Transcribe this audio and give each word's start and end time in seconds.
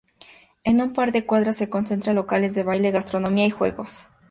En 0.63 0.81
un 0.81 0.93
par 0.93 1.11
de 1.11 1.27
cuadras 1.27 1.57
se 1.57 1.69
concentran 1.69 2.15
locales 2.15 2.55
de 2.55 2.63
baile, 2.63 2.89
gastronomía 2.89 3.45
y 3.45 3.51
juegos. 3.51 4.07